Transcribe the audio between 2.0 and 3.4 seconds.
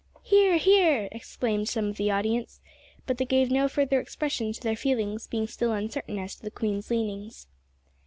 audience; but they